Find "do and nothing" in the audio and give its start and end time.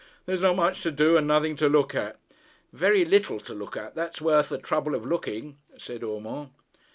0.89-1.55